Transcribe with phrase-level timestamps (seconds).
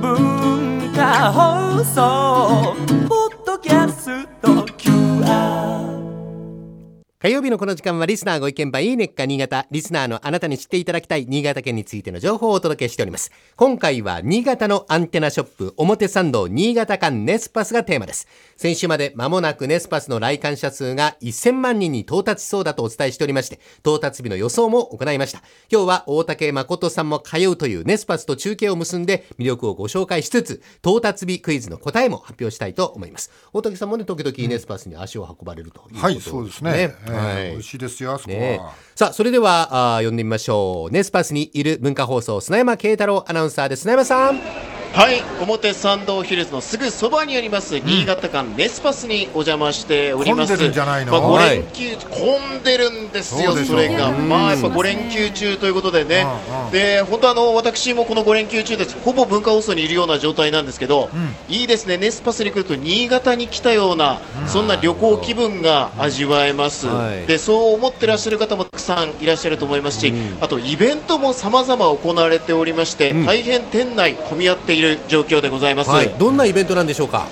[0.00, 2.43] 文化放送
[7.24, 9.66] 火曜日のこの時間はリスナーご意見番いいねっか新潟。
[9.70, 13.32] リスナーのあなたに知っていただきたい新潟県についての情報をお届けしております。
[13.56, 18.28] 今回は新潟のアンテナショップ表参道新潟館ネスパスがテーマです。
[18.58, 25.40] 先週まで間もなくネスパスの来館者数が1000万人に到達しそうだとお伝えしておりまして、到達日の予想も行いました。
[25.72, 33.30] 今日は大竹誠さんも通うというネスパスと中継を結んで魅力をご紹介しつつ、到達日クイズの答えも発表したいと思います。
[33.54, 37.13] 大竹さんもね、時々ネスパスに足を運ばれるということですねはい、そうですね。
[37.14, 38.38] えーはい美味しいですよ、あそこは。
[38.38, 38.60] ね
[38.94, 40.92] さあ、それでは、あー呼んでみましょう。
[40.92, 43.82] ネスパスにいる文化放送、砂山慶太郎アナウンサーです。
[43.82, 44.73] 砂山さん。
[44.94, 45.24] はい。
[45.42, 50.50] 表参道ヒルズのすぐそばにあります、新潟館ネスパスにお邪魔しております。
[50.50, 51.10] 混んでるんじゃないの？
[51.10, 51.56] まあ、5はい。
[51.56, 54.10] 連休、混んでるんですよそれが。
[54.10, 54.28] うん。
[54.28, 56.24] まあやっぱ5連休中ということでね、
[56.70, 58.96] で本当あの私もこの5連休中です。
[59.04, 61.10] ほぼ文化放送にいるような状態なんですけど、
[61.48, 61.96] いいですね。
[61.96, 67.26] ネスパスに来ると新潟に来たような、そんな旅行気分が味わえます、はい。
[67.26, 76.08] でそう思ってらっしゃる方もたくさんいらっしゃると思いますし、あとイベントも様々行われておりまして、大変店内混み合っている状況でございます、はい。
[76.18, 77.26] どんなイベントなんでしょうか？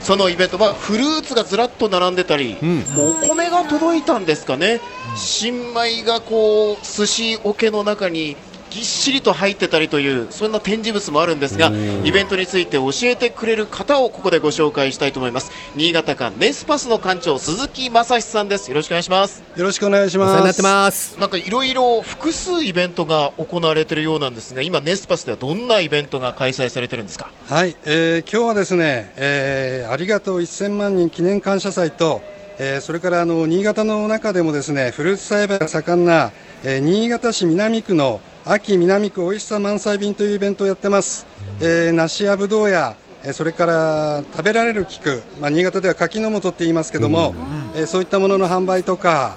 [0.00, 4.80] そのイベントはフルーツがずらっと並んでたり、んお米が届いたんですかね、
[5.14, 8.36] 新米がこう寿司桶の中に
[8.70, 11.72] ぎっしりと入ってたりというそんな展示物もあるんですが
[12.04, 15.50] イベントについて教えてくれる方をここでご紹介したいと思います。
[15.74, 18.70] 新潟館ネスパスの館長鈴木正史さんです。
[18.70, 19.42] よろしくお願いします。
[19.56, 21.16] よろしくお願いしお世話になってます。
[21.16, 21.20] ます。
[21.20, 27.30] なんかいろいろ複数イベントが行われているようなんですが今ネスパスではどんなイベントが開催されてるんですか？
[27.48, 32.22] はい、えー今日はですね、えーありがとう1000万人記念感謝祭と、
[32.58, 36.30] えーそれからあの新潟の中でもですね、フルーツ栽培が盛んな、
[36.62, 41.26] えー新潟市南区の秋南区おいしさ満載便というイベントをやってます。
[41.60, 47.34] えー梨やぶどうやえーそれから食べられる菊、まあ、新潟では柿の本って言いますけども、
[47.74, 49.36] えーそういったものの販売とか、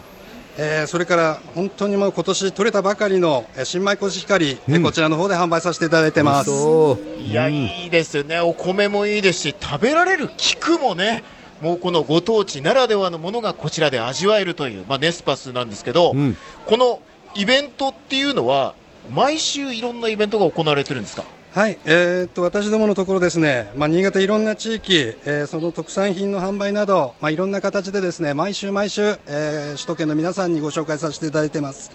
[0.58, 6.50] えーそれから本当にもう今年取れたばかりのえー新米コシヒカリ、えーこちらの方で販売させていただいてます。
[6.50, 7.22] そう。
[7.22, 11.24] いや、いいですよね、お米もいいですし、食べられる菊もね、
[11.62, 17.02] もうこのご当地ならではのものがこちらで味わえるという、まあ、ネスパスなんですけど、うんこの
[17.36, 18.76] イベントっていうのは、
[19.12, 21.24] 毎週いろんなイベントが行われてるんですか？
[21.54, 31.92] はい、えーっと私どものところですね、まあ、新潟いろんな地域、えーその特産品の販売など、まあ、いろんな形でですね毎週毎週、えー首都圏の皆さんにご紹介させていただいています。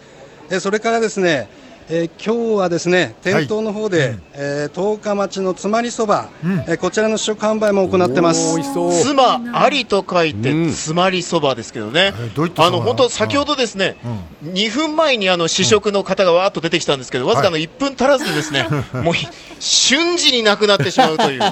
[0.51, 1.49] えーそれからですね、
[1.91, 6.29] えー今日はですね店頭の方で、えー十日町のつまりそば、
[6.67, 8.55] えーこちらの試食販売も行ってます。
[8.57, 8.93] 美味しそう。
[8.93, 10.73] 妻ありと書いて、うん。
[10.73, 12.77] つまりそばですけどね、ういったそば？
[12.77, 13.97] あの本当、先ほどですね、
[14.45, 18.67] 2分前にあの試食の方がわーっと出てきたんですけど、わずかの1分足らずでですね、
[19.03, 19.15] もう
[19.59, 21.43] 瞬時になくなってしまうという、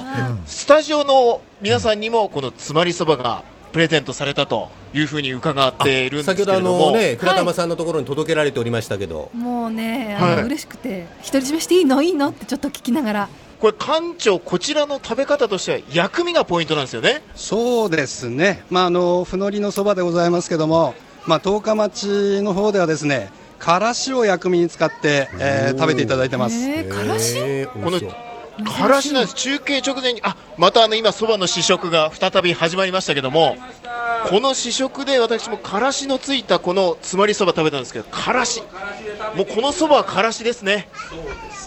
[0.45, 9.31] スタジオの皆さんにも、このつまりそばがプレゼントされたというふうに伺っているんです先ほどあけれども、のね、倉玉さんのところに届けられておりましたけど。
[9.33, 10.43] もうね、あの、はい。
[10.43, 12.01] 嬉しくて独り占めしていいの？
[12.01, 13.29] いいのってちょっと聞きながら。
[13.59, 17.23] これ、館長、こちらの食べ方としては、薬味がポイントなんですよね。
[17.35, 20.93] そうですね、まあ、あのふのりのそばでございますけども、
[21.25, 26.55] まあ、十日町の方ではですねからしを薬味に使って、えー食べていただいてます。
[26.55, 27.35] えー、からし？
[27.37, 27.99] えーこの
[28.63, 33.55] からしなんです、中継直前に、あまたあの今、そばの試食が再び始まりましたけども、
[34.29, 38.61] この試食で私もからしのついたこのつまりそば食べたんですけど、からし、
[39.35, 40.87] もうこのそばはからしですね、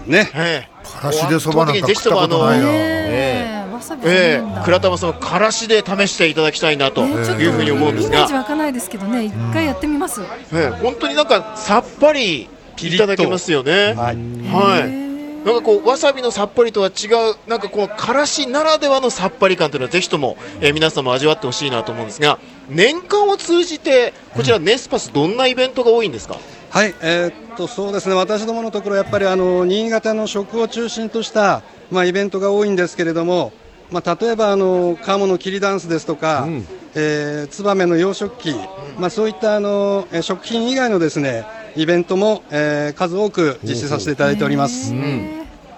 [0.06, 0.30] ね。
[0.34, 0.86] ええ。
[0.86, 2.66] からしでそばなんかぜひともあの食ったことないよ。
[2.68, 4.60] えー、わさびえないんだ。
[4.60, 8.16] え倉玉さん、からしで試していただきたいなというふうに思うんですが。
[8.16, 10.22] イメージ、湧かないですけどね一回やってみます、
[10.52, 12.48] ええ本当になんかさっぱり
[12.78, 13.94] いただけますよね。
[13.94, 14.16] はい。
[14.52, 15.09] はい
[15.44, 26.38] なんかこうわさびのさっぱりとは違う、なんかこのからしならではのさっぱり感というのはぜひとも、えー皆さんも味わってほしいなと思うんですが、年間を通じてこちらネスパスどんなイベントが多いんですか？
[26.70, 28.14] はい、えーっとそうですね。
[28.14, 33.52] 私どものところやっぱりあの新潟の食を中心としたまあイベントが多いんですけれども、
[33.90, 36.46] まあ例えばあの鴨の切りダンスですとか、
[36.94, 38.54] えーツバメの養殖期、
[38.98, 41.44] まあそういったあのえー食品以外のですね
[41.76, 44.92] イベントも、えー数多く実施させていただいております。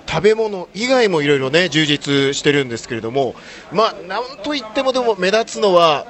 [0.08, 3.34] 食べ物以外もいろいろね充実してるんですけれども、
[3.72, 6.06] まあなんといってもでも目立つのは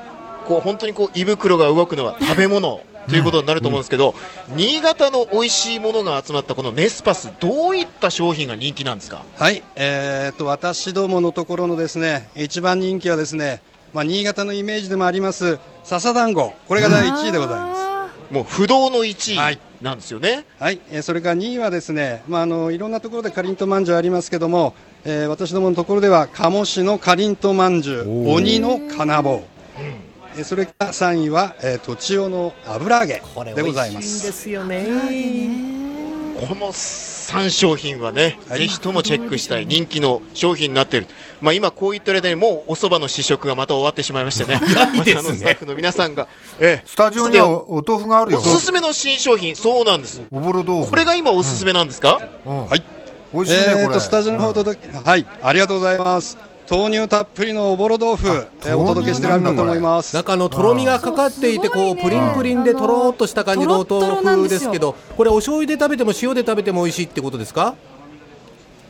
[0.46, 4.14] こう本当にこう胃袋が動くのは食べ物ということになると思うんですけど、
[4.56, 9.24] 新潟の美味しいものが集まったこのネスパスどういった商品が人気なんですか？
[9.36, 13.62] はい、えーっと私どものところのですね一番人気はですね、
[13.92, 17.91] まあ新潟のイメージでもあります笹団子、これが第1位でございます。
[18.32, 19.10] もう不動のはい。
[19.10, 20.44] 1位なんですよね。
[20.58, 24.74] はい、えーそれから2位はですね、まあ、あのいろんなところでかりんとまんじゅうありますけども、
[25.04, 29.42] えー私どものところでは鴨市のかりんとまんじゅう鬼の金棒、
[29.76, 33.22] えーそれから3位は、えー、とちおの油揚げ
[33.54, 35.71] でございま美味しいですよね
[36.48, 41.06] この3商品はね、はいぜひともチェックしたい人気の商品になっている。
[41.40, 44.60] まあ今こう言ってる間にもうお蕎麦の試食がまた終わってしまいましてね。
[45.00, 46.26] いですねスタッフの皆さんが、
[46.58, 48.38] ええスタジオにはおお豆腐があるよ。
[48.38, 50.20] おすすめの新商品、そうなんです。
[50.32, 50.90] おぼろ豆腐。
[50.90, 52.82] これが今おすすめなんですか、うんはい
[53.32, 53.82] 美味しいね、これ。
[53.82, 58.28] えーとスタジオの方お届け、はいありがとうございます豆乳たっぷりのおぼろ豆腐、
[58.64, 60.14] えーお届けしてるんだと思います。
[60.16, 63.86] 中のとろみがかかっていてこうプリンプリンでとろーっとした感じのお
[64.22, 67.74] 豆腐ですけどこれお醤油で食べても塩で食べても美味しいってことですか？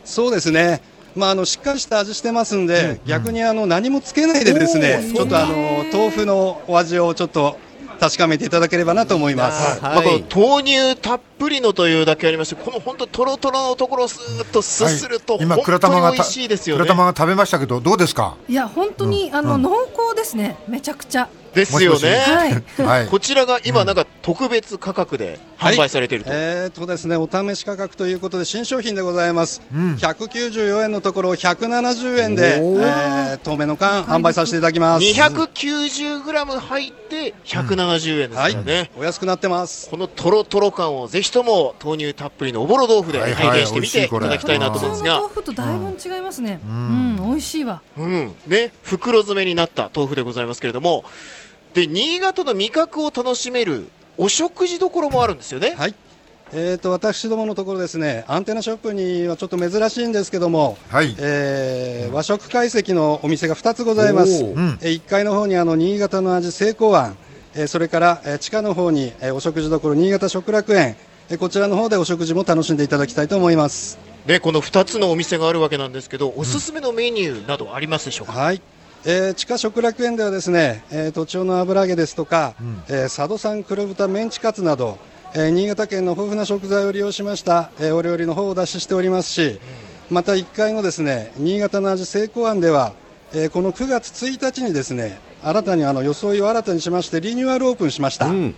[0.04, 0.82] そうですね。
[1.14, 7.58] まあ、あのしっかりした味してますんで、逆にあの何もつけないでですねちょっとあの豆腐のお味をちょっと
[8.02, 9.80] 確かめていただければなと思います。
[9.80, 9.94] はい。
[9.94, 15.42] まあ、この豆乳たっぷりのというだけありまして、この本当とろとろのところをスーッとすすると、はい。
[15.44, 16.82] 今、本倉玉がた当に美味しいですよね。
[16.82, 16.96] 倉。
[16.96, 18.36] 玉が食べましたけど、どうですか？
[18.48, 20.56] いや本当に、あの濃厚ですね。
[20.66, 22.08] めちゃくちゃですよね。
[22.16, 22.82] はい。
[22.82, 23.06] はい。
[23.08, 26.30] こちらが今なんか特別価格で販売されていると。
[26.32, 29.94] えーとですね、お試し価格ということで新商品でございます、ん。
[29.94, 35.04] 194円のところを170円で、えー透明の缶販売させていただきます。
[35.04, 38.54] 290g 入って170円ですかはい。
[38.54, 39.90] らね。、お安くなってます。
[39.90, 43.46] このとろとろ感をぜひとも豆乳たっぷりのおぼろ豆腐ではいはい。
[43.48, 45.20] 体験してみていただきたいなと思うんですが。
[45.20, 46.60] 豆、腐とだいぶ違いますね。
[46.64, 47.82] うん、美味しいわ。
[47.96, 51.04] うん、ね、袋詰めになった豆腐でございますけれども、
[51.74, 53.88] で、新潟の味覚を楽しめる
[54.18, 55.74] お食事どころもあるんですよね。
[55.76, 55.94] はい。
[56.54, 64.44] えーと私どものところですね、アンテナショップにはちょっと珍しいんですけども、はいえー和食懐石のお店が2つございます。
[64.44, 67.16] うんえー1階の方にあの新潟の味成功庵、
[67.54, 70.96] えーそれから、えー地下の方に、えーお食事どころ新潟食楽園、
[71.30, 73.98] えーこちらの方でお食事も楽しんでいただきたいと思います。
[74.26, 78.60] ね、この2つのお店があるわけなんですけど、おすすめのメニューなどありますでしょうか、はい。
[79.04, 82.54] えー地下食楽園ではですね、えー、都庁の油揚げですとか、
[82.88, 84.98] えー佐渡産黒豚メンチカツなど、
[85.34, 89.58] えー新潟県の豊富な食材を利用しました、えーお料理の方をお出ししておりますし、
[90.10, 92.92] また1階のですね、新潟の味成功案では、
[93.34, 98.26] えーこの9月1日にですね、新たにあの装いを新たにしましてリニューアルオープンしました。
[98.26, 98.54] うん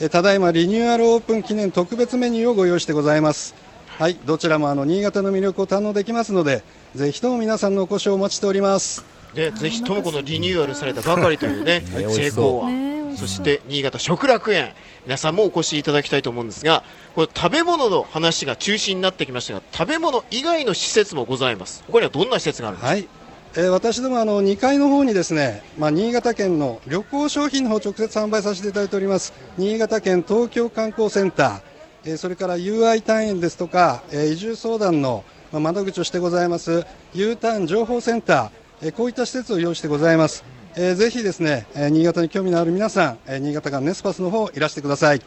[0.00, 3.54] えーただいまリニューアルオープン記念特別メニューをご用意してございます。
[3.98, 6.62] はい、どちらもあの新潟の魅力を堪能できますので、
[6.94, 9.04] ぜひとも皆さんのお越しをお待ちしております。
[9.34, 14.72] ね、ぜひともこのリニューアルされたばかりというね、 成功ね案、そして新潟食楽園、
[15.04, 16.82] 皆さんもお越しいただきたいと思うんですが、
[17.14, 21.82] これ食べ物の話が中心になってきましたが、食べ物以外の施設もございます。
[21.86, 23.08] ここにはどんな施設があるんですか、はい、
[23.56, 31.60] えー私どもあの2階の方にですね、まあ、新潟県の旅行商品の方を直接販売させていただいております新潟県東京観光センター、
[32.04, 38.50] えーそれから UI 単円ですとか、えー移住相談のまあ窓口をしてございます U ターン情報センター、
[38.82, 40.42] えーこういった施設を用意してございます、
[40.74, 45.20] えーぜひですね、えー新潟に興味のある皆さん、えー新潟間ネスパスの方いらしてください。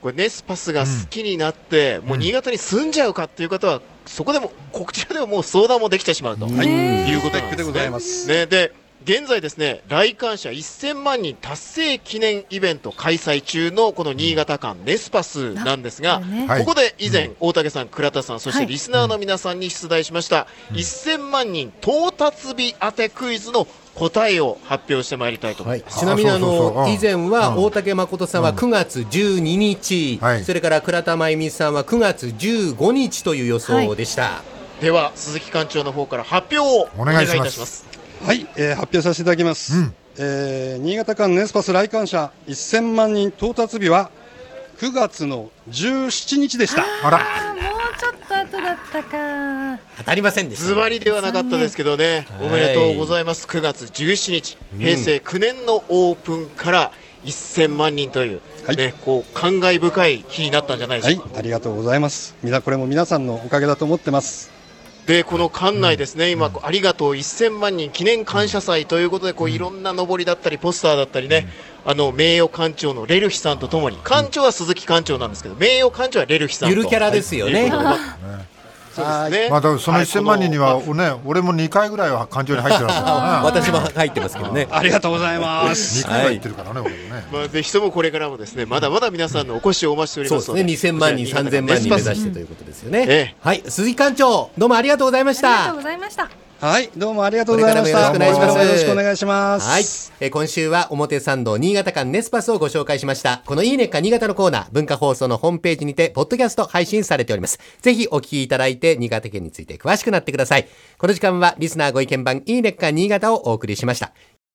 [0.00, 6.44] これネスパスが好きになって、もう新潟に住んじゃうかっていう方は、そこでも、こちらでももう相談もできてしまうと。
[6.44, 7.56] はい、ねいうことなんですね。
[7.56, 8.28] でございます。
[8.28, 8.72] ね、で、
[9.06, 18.66] 現在ですね、来館者1000万人達成記念イベント開催中のこの新潟館ネスパスなんですが、ねはいここで以前、大竹さん、倉田さん、そしはい。
[18.66, 26.00] てリスナーの皆さんに出題しました、1000万人到達日当てクイズの答えを発表してまいりたいと思います。
[26.00, 27.64] ちなみにあの以前はうん。
[27.64, 30.44] 大竹誠さんは9月12日、はい。
[30.44, 34.42] それから倉田真由美さんは9月15日という予想でした、
[34.80, 37.95] では、鈴木館長の方から発表をお願いいたします。
[38.24, 39.94] はい、えー発表させていただきます、うん。
[40.18, 44.10] えー新潟間ネスパス来館者1000万人到達日は
[44.78, 46.84] 9月の17日でした。
[47.02, 47.64] あら、あもう
[47.98, 49.78] ちょっと後だったか。
[49.98, 50.66] 当たりませんでした。
[50.66, 56.92] ズバリではなかったですけどね、おめでとうございます、9月17日、平成9年のオープンから
[57.24, 58.76] 1000万人という、はい。
[58.76, 61.38] ね、こう感慨深い日になったんじゃないではいしょうか。
[61.38, 62.34] ありがとうございます。
[62.42, 64.55] みなこれも皆さんのおかげだと思ってます
[65.06, 71.48] で、この館内ですね、今、ありがとう1000万人記念感謝祭ということで、こういろんな上りだったり、ポスターだったりね、
[71.84, 76.74] あの名誉館長のレルヒさんとともに、館長は鈴木館長なんですけど、名誉館長はレルヒさんと。
[76.74, 77.70] ゆるキャラですよね。
[78.96, 79.50] そうですね。
[79.50, 83.42] まあ、そのはい1000万人には、ね、俺も2回ぐらいは感情に入ってるんだからな。
[83.46, 84.66] 私も入ってますけどね。
[84.70, 86.04] ありがとうございます。
[86.04, 86.92] 2回は言ってるからね、俺。
[87.32, 90.96] まあ、ぜひともこれからもですね、まだまだ皆さんのお越しをお待ちしておりそうですねますので。
[90.96, 92.14] 2000万人3000万人目指て。
[92.14, 98.00] してということですよね、ええはい鈴木館長どうもありがとうございましありがとたうございましたはい、どうもありがとうございました。
[98.00, 99.68] よろしくお願いしますよろしくお願いします。
[99.68, 99.82] はい。
[100.20, 103.42] えー今週は表参道新潟間ネスパスをご紹介しました。
[103.44, 107.58] このいいねっか新潟のコーナー、文化放送のホームページにて、ポッドキャスト配信されております。
[107.82, 110.66] ぜひお聞きいただいて、新潟県について詳しくなってください。
[110.96, 114.12] この時間はリスナーご意見番いいねっか新潟をお送りしました。